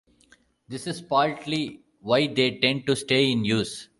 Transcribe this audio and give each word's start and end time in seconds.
This 0.67 0.87
is 0.87 0.99
partly 0.99 1.83
why 1.99 2.25
they 2.25 2.57
tend 2.57 2.87
to 2.87 2.95
stay 2.95 3.31
in 3.31 3.45
use. 3.45 3.87